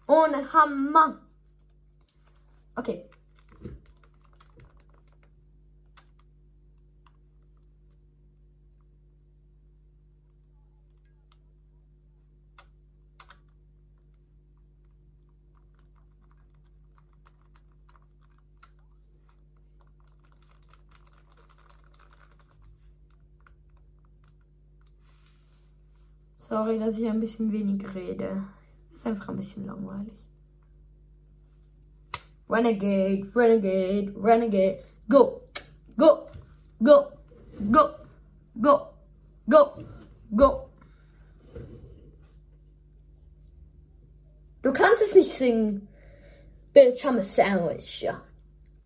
Ohne 0.08 0.40
Hammer. 0.52 1.20
Okay. 2.76 3.04
Sorry, 26.54 26.78
dass 26.78 26.98
ich 26.98 27.08
ein 27.08 27.18
bisschen 27.18 27.50
wenig 27.50 27.82
rede. 27.96 28.44
Ist 28.92 29.04
einfach 29.04 29.28
ein 29.28 29.34
bisschen 29.34 29.66
langweilig. 29.66 30.14
Renegade, 32.48 33.26
Renegade, 33.34 34.14
Renegade. 34.16 34.78
Go, 35.08 35.40
go, 35.96 36.28
go, 36.80 37.08
go, 37.72 37.88
go, 38.62 38.86
go, 39.50 39.84
go. 40.36 40.70
Du 44.62 44.72
kannst 44.72 45.02
es 45.02 45.14
nicht 45.16 45.32
singen. 45.32 45.88
Bitch, 46.72 47.04
I'm 47.04 47.18
a 47.18 47.22
sandwich. 47.22 48.06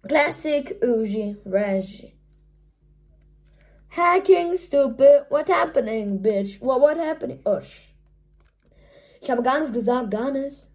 Classic 0.08 0.74
Uji 0.82 1.36
Reggie. 1.44 2.17
Hacking, 3.88 4.56
stupid. 4.58 5.26
What 5.28 5.48
happening, 5.48 6.20
bitch? 6.20 6.60
What, 6.60 6.80
what 6.80 6.96
happening? 6.98 7.40
Oh, 7.44 7.60
ich 9.20 9.30
habe 9.30 9.42
gar 9.42 9.58
nichts 9.58 9.72
gesagt, 9.72 10.10
gar 10.10 10.30
nichts. 10.30 10.68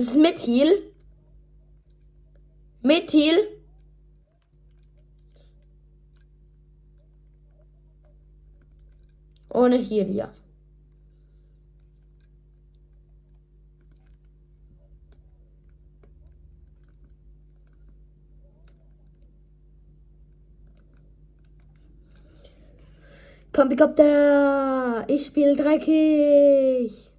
Das 0.00 0.08
ist 0.08 0.16
Methyl. 0.16 0.94
Methyl. 2.80 3.36
Ohne 9.50 9.76
Heal, 9.76 10.10
ja. 10.14 10.32
Komm! 23.52 23.68
Ich 25.08 25.26
spiele 25.26 25.56
dreckig! 25.56 27.09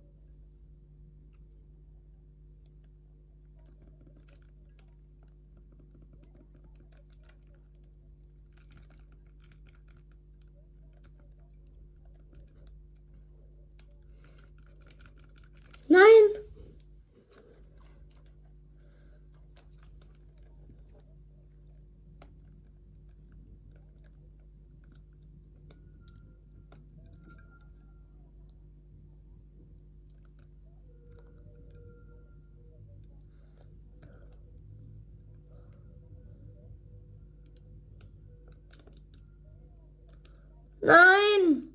Nein! 40.81 41.70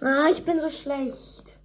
Ah, 0.00 0.28
ich 0.30 0.44
bin 0.44 0.60
so 0.60 0.68
schlecht. 0.68 1.58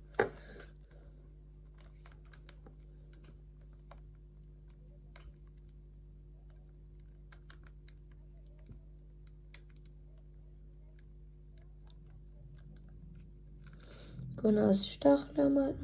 Gunnars 14.35 14.87
Stachler 14.87 15.49
mal. 15.49 15.75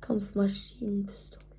Kampfmaschinenpistole. 0.00 1.49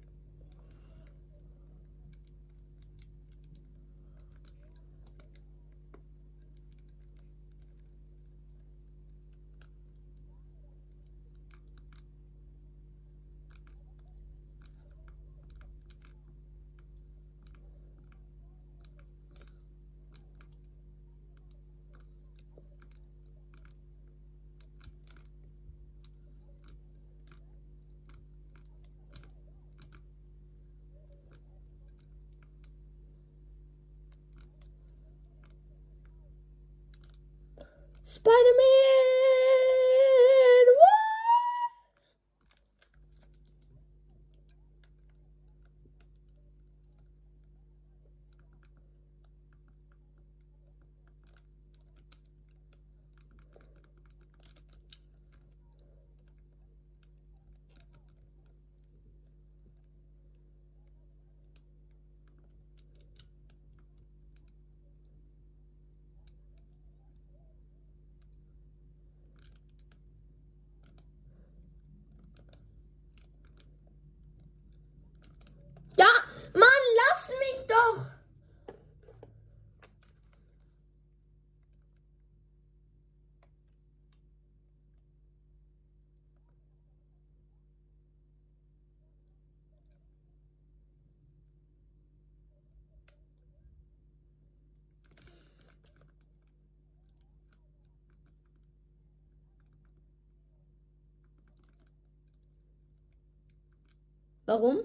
Warum? 104.52 104.80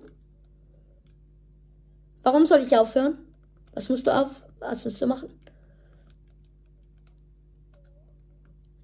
Warum 2.22 2.46
soll 2.46 2.60
ich 2.60 2.78
aufhören? 2.78 3.18
Was 3.74 3.88
musst 3.88 4.06
du 4.06 4.14
auf? 4.14 4.30
Was 4.60 4.84
musst 4.84 5.02
du 5.02 5.08
machen? 5.08 5.28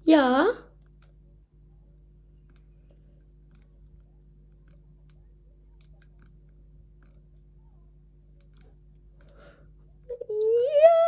Ja. 0.03 0.45
Ja. 10.29 11.03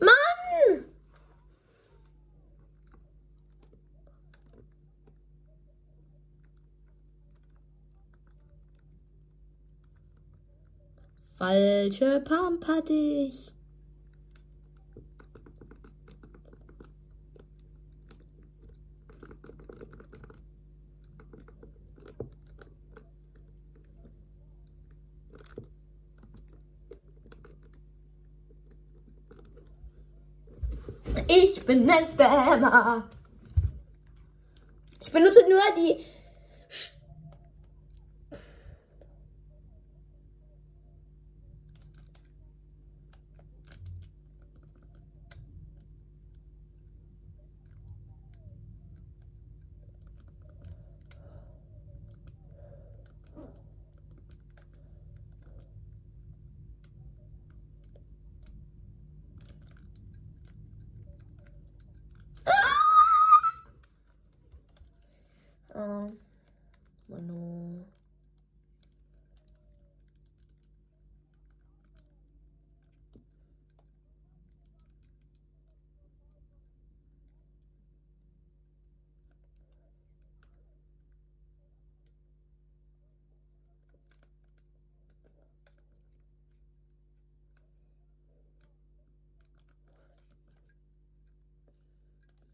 Mann! 0.00 0.84
Falsche 11.44 12.20
Pump 12.20 12.66
hatte 12.66 12.94
ich. 12.94 13.52
Ich 31.28 31.62
bin 31.66 31.84
ein. 31.84 33.02
Ich 35.02 35.12
benutze 35.12 35.40
nur 35.50 35.60
die. 35.76 36.02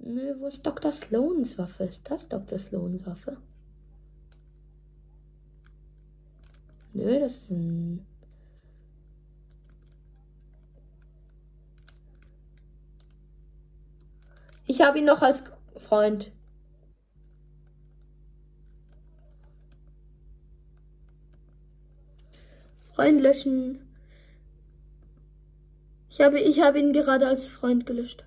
Nö, 0.02 0.34
wo 0.38 0.46
ist 0.46 0.64
Dr. 0.64 0.92
Sloans 0.92 1.58
Waffe? 1.58 1.84
Ist 1.84 2.10
das 2.10 2.26
Dr. 2.26 2.58
Sloans 2.58 3.04
Waffe? 3.04 3.36
Nö, 6.94 7.20
das 7.20 7.36
ist 7.36 7.50
ein. 7.50 8.06
Ich 14.66 14.80
habe 14.80 14.98
ihn 14.98 15.04
noch 15.04 15.20
als 15.20 15.44
Freund. 15.76 16.32
Freund 22.94 23.20
löschen. 23.20 23.86
Ich 26.08 26.20
habe, 26.20 26.40
ich 26.40 26.60
habe 26.60 26.78
ihn 26.78 26.92
gerade 26.92 27.26
als 27.26 27.48
Freund 27.48 27.86
gelöscht. 27.86 28.24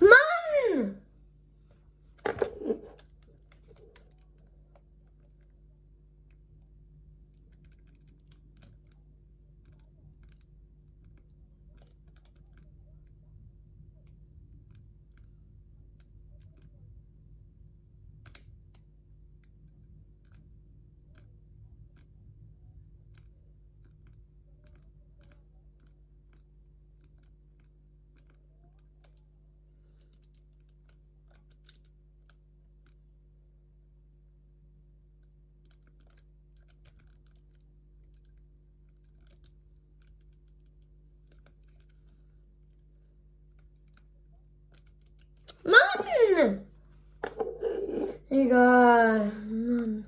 Mann! 0.00 0.98
Egal. 48.38 49.32
Mann. 49.50 50.04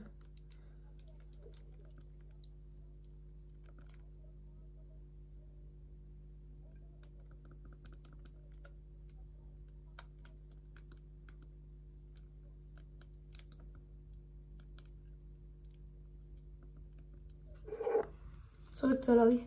Zurück 18.64 19.04
zur 19.04 19.16
Lobby. 19.16 19.44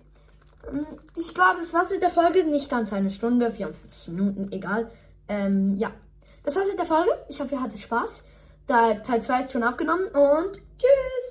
Ähm, 0.69 0.85
ich 1.15 1.33
glaube, 1.33 1.59
das 1.59 1.73
war's 1.73 1.89
mit 1.89 2.01
der 2.01 2.09
Folge. 2.09 2.43
Nicht 2.43 2.69
ganz 2.69 2.91
eine 2.91 3.09
Stunde, 3.11 3.49
54 3.49 4.13
Minuten, 4.13 4.51
egal. 4.51 4.91
Ähm, 5.29 5.77
ja. 5.77 5.91
Das 6.43 6.57
war's 6.57 6.67
mit 6.67 6.77
der 6.77 6.85
Folge. 6.85 7.11
Ich 7.29 7.39
hoffe, 7.39 7.55
ihr 7.55 7.61
hattet 7.61 7.79
Spaß. 7.79 8.23
Der 8.69 9.03
Teil 9.03 9.21
2 9.21 9.39
ist 9.41 9.51
schon 9.51 9.63
aufgenommen 9.63 10.05
und 10.07 10.55
tschüss! 10.77 11.22